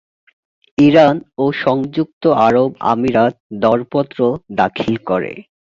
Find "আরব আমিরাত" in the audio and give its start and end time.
2.47-3.33